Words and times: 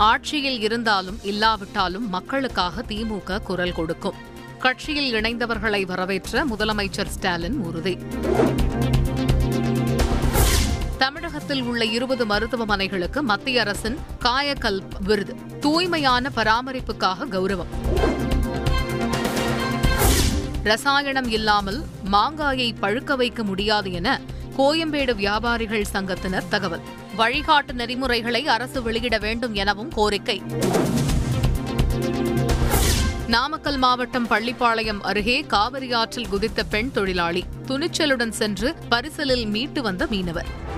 ஆட்சியில் 0.00 0.60
இருந்தாலும் 0.60 1.18
இல்லாவிட்டாலும் 1.22 2.08
மக்களுக்காக 2.08 2.82
திமுக 2.82 3.42
குரல் 3.42 3.72
கொடுக்கும். 3.72 4.14
கட்சியில் 4.58 5.14
இணைந்தவர்களை 5.14 5.86
வரவேற்ற 5.86 6.44
முதலமைச்சர் 6.44 7.06
ஸ்டாலின் 7.06 7.58
உறுதி. 7.58 7.98
தமிழகத்தில் 10.98 11.62
உள்ள 11.62 11.84
இருபது 11.84 12.26
மருத்துவமனைகளுக்கு 12.26 13.20
மத்திய 13.20 13.60
அரசின் 13.60 13.98
காயகல்ப் 14.24 15.00
விருது. 15.00 15.36
தூய்மையான 15.60 16.30
பராமரிப்புக்காக 16.36 17.26
கௌரவம். 17.30 17.70
ரசாயனம் 20.62 21.30
இல்லாமல் 21.30 21.84
மாங்காயை 22.12 22.72
பழுக்க 22.80 23.16
வைக்க 23.16 23.42
முடியாது 23.42 23.92
என 23.92 24.20
கோயம்பேடு 24.58 25.14
வியாபாரிகள் 25.14 25.84
சங்கத்தினர் 25.92 26.48
தகவல். 26.48 26.80
வழிகாட்டு 27.16 27.72
நெறிமுறைகளை 27.72 28.46
அரசு 28.48 28.82
வெளியிட 28.82 29.18
வேண்டும் 29.18 29.54
எனவும் 29.54 29.88
கோரிக்கை. 29.88 30.42
நாமக்கல் 33.26 33.76
மாவட்டம் 33.76 34.28
பள்ளிப்பாளையம் 34.28 35.00
அருகே 35.00 35.40
காவிரி 35.40 35.92
ஆற்றில் 35.92 36.28
குதித்த 36.28 36.64
பெண் 36.64 36.90
தொழிலாளி 36.92 37.44
துணிச்சலுடன் 37.66 38.30
சென்று 38.30 38.74
பரிசலில் 38.88 39.46
மீட்டு 39.46 39.82
வந்த 39.82 40.06
மீனவர். 40.06 40.68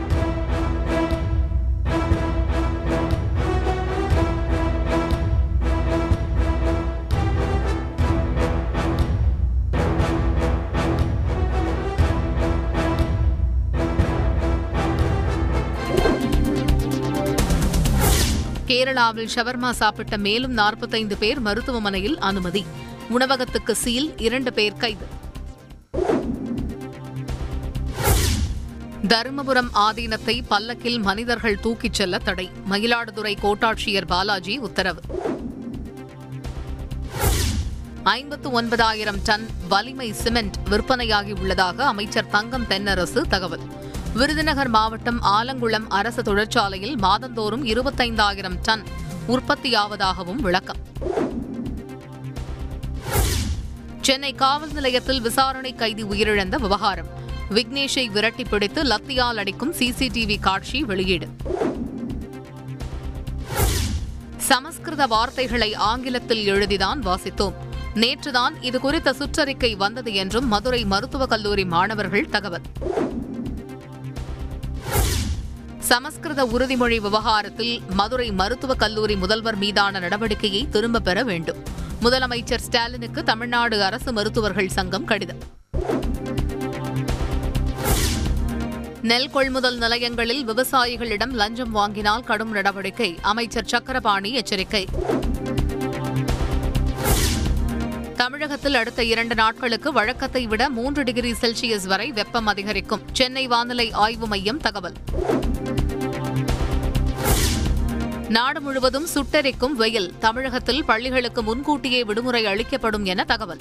கேரளாவில் 18.72 19.28
ஷவர்மா 19.34 19.70
சாப்பிட்ட 19.70 20.16
மேலும் 20.16 20.52
நாற்பத்தைந்து 20.52 21.16
பேர் 21.16 21.40
மருத்துவமனையில் 21.40 22.18
அனுமதி. 22.18 22.66
உணவகத்துக்கு 23.08 23.74
சீல் 23.74 24.16
இரண்டு 24.16 24.52
பேர் 24.52 24.72
கைது. 24.72 25.06
தருமபுரம் 29.08 29.68
ஆதீனத்தை 29.74 30.40
பல்லக்கில் 30.48 30.98
மனிதர்கள் 30.98 31.58
தூக்கிச் 31.62 31.94
செல்ல 31.94 32.18
தடை. 32.18 32.50
மயிலாடுதுறை 32.70 33.36
கோட்டாட்சியர் 33.42 34.06
பாலாஜி 34.06 34.58
உத்தரவு. 34.58 35.00
ஐம்பத்து 38.02 38.50
ஒன்பதாயிரம் 38.50 39.22
டன் 39.24 39.46
வலிமை 39.68 40.12
சிமெண்ட் 40.12 40.54
விற்பனையாகி 40.70 41.40
உள்ளதாக 41.40 41.84
அமைச்சர் 41.84 42.26
தங்கம் 42.26 42.64
தென்னரசு 42.64 43.20
தகவல். 43.20 43.80
விருதுநகர் 44.14 44.68
மாவட்டம் 44.68 45.22
ஆலங்குளம் 45.22 45.86
அரசு 45.88 46.22
தொழிற்சாலையில் 46.22 46.98
மாதந்தோறும் 46.98 47.64
இருபத்தைந்தாயிரம் 47.64 48.56
டன் 48.62 48.84
உற்பத்தியாவதாகவும் 49.28 50.34
விளக்கம். 50.34 50.76
சென்னை 54.00 54.34
காவல் 54.34 54.72
நிலையத்தில் 54.72 55.20
விசாரணை 55.20 55.74
கைதி 55.74 56.04
உயிரிழந்த 56.04 56.56
விவகாரம். 56.56 57.06
விக்னேஷை 57.50 58.06
விரட்டி 58.06 58.44
பிடித்து 58.44 58.82
லத்தியால் 58.82 59.36
அடிக்கும் 59.36 59.74
சிசிடிவி 59.74 60.40
காட்சி 60.40 60.84
வெளியீடு. 60.84 61.28
சமஸ்கிருத 64.36 65.06
வார்த்தைகளை 65.06 65.74
ஆங்கிலத்தில் 65.74 66.46
எழுதிதான் 66.46 67.00
வாசித்தோம். 67.02 67.52
நேற்றுதான் 67.94 68.52
இது 68.60 68.80
குறித்த 68.80 69.14
சுற்றறிக்கை 69.18 69.76
வந்தது 69.76 70.14
என்றும் 70.14 70.48
மதுரை 70.48 70.84
மருத்துவக் 70.84 71.28
கல்லூரி 71.28 71.64
மாணவர்கள் 71.64 72.28
தகவல். 72.28 72.60
சமஸ்கிருத 75.92 76.44
உறுதிமொழி 76.44 77.00
விவகாரத்தில் 77.00 77.80
மதுரை 77.90 78.30
மருத்துவக் 78.30 78.78
கல்லூரி 78.78 79.16
முதல்வர் 79.16 79.56
மீதான 79.56 80.00
நடவடிக்கையை 80.00 80.68
திரும்பப் 80.68 81.04
பெற 81.04 81.22
வேண்டும். 81.22 81.56
முதலமைச்சர் 82.02 82.56
ஸ்டாலினுக்கு 82.56 83.22
தமிழ்நாடு 83.22 83.82
அரசு 83.82 84.12
மருத்துவர்கள் 84.12 84.68
சங்கம் 84.68 85.04
கடிதம். 85.04 85.36
நெல் 89.02 89.30
கொள்முதல் 89.30 89.76
நிலையங்களில் 89.76 90.48
விவசாயிகளிடம் 90.48 91.30
லஞ்சம் 91.30 91.70
வாங்கினால் 91.70 92.24
கடும் 92.24 92.52
நடவடிக்கை 92.52 93.18
அமைச்சர் 93.22 93.66
சக்கரபாணி 93.66 94.32
எச்சரிக்கை. 94.32 94.86
தமிழகத்தில் 98.22 98.74
அடுத்த 98.74 99.04
இரண்டு 99.04 99.34
நாட்களுக்கு 99.34 99.92
வழக்கத்தை 99.92 100.46
விட 100.46 100.68
மூன்று 100.68 101.02
டிகிரி 101.02 101.32
செல்சியஸ் 101.32 101.86
வரை 101.86 102.12
வெப்பம் 102.12 102.46
அதிகரிக்கும். 102.46 103.00
சென்னை 103.12 103.46
வானிலை 103.46 103.92
ஆய்வு 103.92 104.26
மையம் 104.26 104.58
தகவல். 104.58 104.92
நாடு 108.28 108.60
முழுவதும் 108.60 109.06
சுட்டெரிக்கும் 109.14 109.70
வெயில். 109.70 110.12
தமிழகத்தில் 110.18 110.84
பள்ளிகளுக்கு 110.84 111.42
முன்கூட்டியே 111.42 112.04
விடுமுறை 112.04 112.46
அளிக்கப்படும் 112.46 113.04
என 113.04 113.24
தகவல். 113.24 113.58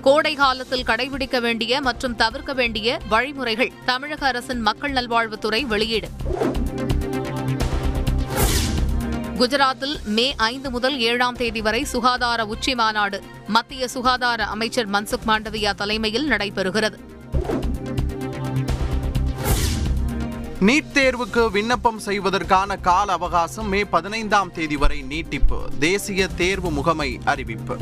கோடை 0.00 0.34
காலத்தில் 0.34 0.82
கடைபிடிக்க 0.82 1.40
வேண்டிய 1.40 1.80
மற்றும் 1.80 2.16
தவிர்க்க 2.16 2.52
வேண்டிய 2.52 2.98
வழிமுறைகள். 3.08 3.72
தமிழக 3.84 4.26
அரசின் 4.26 4.60
மக்கள் 4.60 4.92
நல்வாழ்வுத்துறை 4.92 5.62
வெளியீடு. 5.62 6.08
குஜராத்தில் 9.40 10.02
மே 10.04 10.34
ஐந்து 10.36 10.70
முதல் 10.70 10.98
ஏழாம் 11.00 11.34
தேதி 11.34 11.60
வரை 11.60 11.84
சுகாதார 11.84 12.46
உச்சி 12.46 12.74
மாநாடு. 12.74 13.22
மத்திய 13.46 13.88
சுகாதார 13.88 14.46
அமைச்சர் 14.46 14.90
மன்சுக் 14.90 15.26
மாண்டவியா 15.26 15.74
தலைமையில் 15.74 16.28
நடைபெறுகிறது. 16.28 16.98
நீட் 20.60 20.90
தேர்வுக்கு 20.92 21.50
விண்ணப்பம் 21.50 21.98
செய்வதற்கான 21.98 22.76
கால 22.76 23.12
அவகாசம் 23.12 23.68
மே 23.68 23.84
பதினைந்தாம் 23.84 24.52
தேதி 24.52 24.76
வரை 24.76 25.02
நீட்டிப்பு. 25.02 25.68
தேசிய 25.78 26.28
தேர்வு 26.28 26.70
முகமை 26.70 27.18
அறிவிப்பு. 27.24 27.76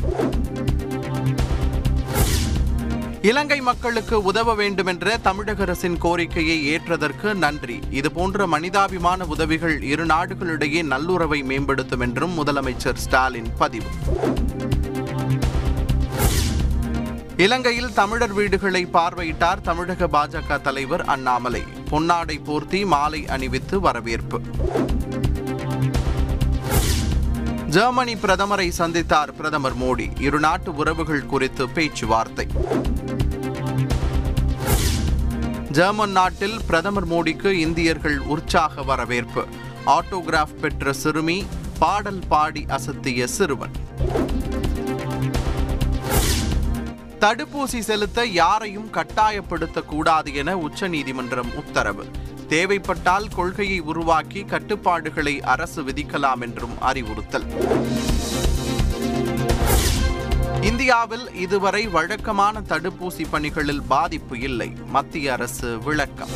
இலங்கை 3.22 3.60
மக்களுக்கு 3.60 4.22
உதவ 4.22 4.54
வேண்டுமென்ற 4.54 5.16
தமிழக 5.16 5.62
அரசின் 5.62 5.98
கோரிக்கையை 5.98 6.66
ஏற்றதற்கு 6.66 7.34
நன்றி. 7.34 7.78
இதுபோன்ற 7.90 8.46
மனிதாபிமான 8.46 9.24
உதவிகள் 9.24 9.82
இரு 9.82 10.06
நாடுகளிடையே 10.06 10.82
நல்லுறவை 10.82 11.42
மேம்படுத்தும் 11.42 12.00
என்றும் 12.00 12.44
முதலமைச்சர் 12.44 12.94
ஸ்டாலின் 12.94 13.48
பதிவு. 13.58 13.86
இலங்கையில் 17.36 17.92
தமிழர் 17.92 18.32
வீடுகளை 18.32 18.86
பார்வையிட்டார் 18.86 19.60
தமிழக 19.60 20.06
பாஜக 20.06 20.60
தலைவர் 20.60 21.04
அண்ணாமலை. 21.04 21.62
பொன்னாடை 21.90 22.38
போர்த்தி 22.44 22.84
மாலை 22.84 23.26
அணிவித்து 23.26 23.80
வரவேற்பு. 23.80 24.40
ஜெர்மனி 27.68 28.14
பிரதமரை 28.14 28.72
சந்தித்தார் 28.78 29.32
பிரதமர் 29.32 29.76
மோடி. 29.76 30.20
இரு 30.20 30.38
நாட்டு 30.38 30.74
உறவுகள் 30.74 31.26
குறித்து 31.26 31.68
பேச்சுவார்த்தை. 31.68 32.46
ஜெர்மன் 35.70 36.10
நாட்டில் 36.10 36.60
பிரதமர் 36.66 37.08
மோடிக்கு 37.08 37.50
இந்தியர்கள் 37.50 38.18
உற்சாக 38.18 38.82
வரவேற்பு. 38.82 39.44
ஆட்டோகிராஃப் 39.86 40.58
பெற்ற 40.60 40.92
சிறுமி 40.92 41.46
பாடல் 41.78 42.22
பாடி 42.28 42.64
அசத்திய 42.68 43.24
சிறுவன். 43.24 43.76
தடுப்பூசி 47.20 47.78
செலுத்த 47.78 48.24
யாரையும் 48.24 48.92
கட்டாயப்படுத்தக்கூடாது 48.92 50.34
என 50.34 50.56
உச்சநீதிமன்றம் 50.56 51.56
உத்தரவு. 51.56 52.06
தேவைப்பட்டால் 52.48 53.28
கொள்கையை 53.28 53.80
உருவாக்கி 53.80 54.44
கட்டுப்பாடுகளை 54.44 55.42
அரசு 55.42 55.82
விதிக்கலாம் 55.82 56.40
என்றும் 56.40 56.80
அறிவுறுத்தல். 56.80 57.46
இந்தியாவில் 60.62 61.34
இதுவரை 61.34 61.88
வழக்கமான 61.88 62.60
தடுப்பூசி 62.68 63.24
பணிகளில் 63.30 63.82
பாதிப்பு 63.82 64.38
இல்லை. 64.38 64.72
மத்திய 64.86 65.32
அரசு 65.32 65.78
விளக்கம். 65.78 66.28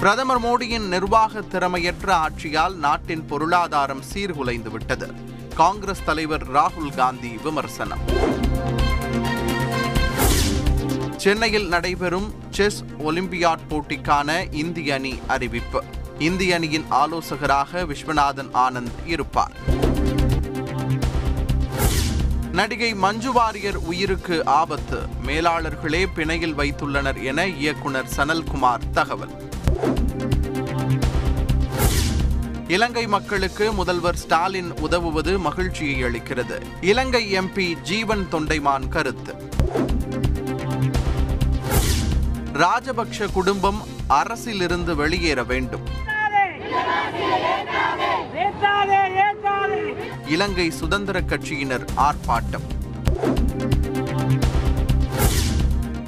பிரதமர் 0.00 0.42
மோடியின் 0.42 0.88
நிர்வாக 0.88 1.42
திறமையற்ற 1.42 2.14
ஆட்சியால் 2.14 2.74
நாட்டின் 2.74 3.26
பொருளாதாரம் 3.26 4.02
சீர்குலைந்து 4.14 4.70
விட்டது 4.70 5.14
காங்கிரஸ் 5.54 6.04
தலைவர் 6.04 6.52
ராகுல் 6.52 6.94
காந்தி 6.96 7.38
விமர்சனம். 7.42 7.98
சென்னையில் 11.24 11.68
நடைபெறும் 11.68 12.34
செஸ் 12.50 12.84
ஒலிம்பியாட் 12.98 13.58
போட்டிக்கான 13.70 14.54
இந்திய 14.54 14.94
அணி 14.94 15.18
அறிவிப்பு. 15.26 15.84
இந்திய 16.18 16.54
அணியின் 16.54 16.84
ஆலோசகராக 16.88 17.82
விஸ்வநாதன் 17.82 18.48
ஆனந்த் 18.54 19.06
இருப்பார். 19.06 19.52
நடிகை 22.52 22.94
மஞ்சு 22.94 23.32
வாரியர் 23.32 23.76
உயிருக்கு 23.76 24.44
ஆபத்து. 24.44 24.98
மேலாளர்களே 25.26 26.06
பிணையில் 26.16 26.54
வைத்துள்ளனர் 26.54 27.24
என 27.24 27.46
இயக்குனர் 27.46 28.08
சனல்குமார் 28.16 28.90
தகவல். 28.92 29.50
இலங்கை 32.68 33.06
மக்களுக்கு 33.06 33.72
முதல்வர் 33.72 34.16
ஸ்டாலின் 34.16 34.78
உதவுவது 34.80 35.38
மகிழ்ச்சியை 35.38 36.02
அளிக்கிறது. 36.02 36.60
இலங்கை 36.80 37.38
எம்பி 37.38 37.80
ஜீவன் 37.82 38.26
தொண்டைமான் 38.32 38.88
கருத்து. 38.88 39.52
ராஜபக்ஷ 42.54 43.32
குடும்பம் 43.32 43.82
அரசிலிருந்து 44.08 44.94
வெளியேற 44.94 45.44
வேண்டும். 45.44 45.80
இலங்கை 50.26 50.70
சுதந்திர 50.70 51.20
கட்சியினர் 51.20 51.84
ஆர்ப்பாட்டம். 51.96 52.66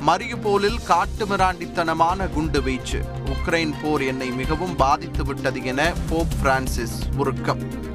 மரியுபோலில் 0.07 0.79
காட்டுமிராண்டித்தனமான 0.89 2.29
குண்டு 2.31 2.63
வீச்சு. 2.63 3.05
உக்ரைன் 3.25 3.75
போர் 3.83 4.03
என்னை 4.03 4.31
மிகவும் 4.31 4.77
பாதித்து 4.77 5.25
விட்டது 5.25 5.65
என 5.65 5.93
போப் 6.09 6.33
பிரான்சிஸ் 6.41 7.03
உருக்கம். 7.17 7.95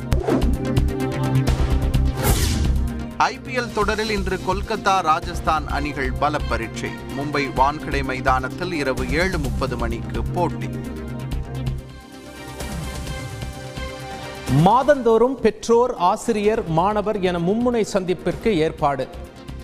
ஐபிஎல் 3.29 3.73
தொடரில் 3.73 4.09
இன்று 4.09 4.39
கொல்கத்தா 4.47 5.01
ராஜஸ்தான் 5.01 5.67
அணிகள் 5.67 6.11
பல 6.11 6.37
பரீட்சை. 6.49 6.89
மும்பை 6.89 7.53
வான்கடை 7.53 8.03
மைதானத்தில் 8.03 8.73
இரவு 8.73 9.11
ஏழு 9.11 9.37
முப்பது 9.37 9.77
மணிக்கு 9.77 10.21
போட்டி. 10.23 10.69
மாதந்தோறும் 14.51 15.39
பெற்றோர் 15.39 15.95
ஆசிரியர் 15.95 16.67
மாணவர் 16.67 17.19
என 17.19 17.39
மும்முனை 17.39 17.85
சந்திப்பிற்கு 17.93 18.47
ஏற்பாடு. 18.47 19.07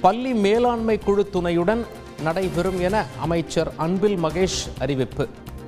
பள்ளி 0.01 0.33
மேலாண்மை 0.33 1.00
குழு 1.00 1.30
துணையுடன் 1.30 1.86
நடைபெறும் 2.21 2.80
என 2.80 3.06
அமைச்சர் 3.19 3.71
அன்பில் 3.77 4.24
மகேஷ் 4.24 4.62
அறிவிப்பு. 4.80 5.27